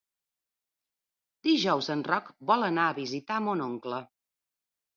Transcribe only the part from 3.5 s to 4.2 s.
mon oncle.